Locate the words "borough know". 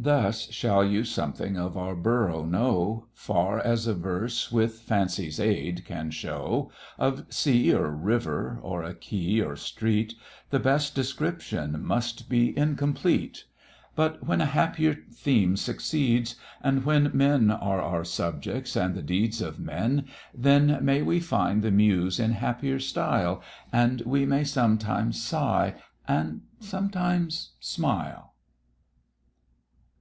1.96-3.06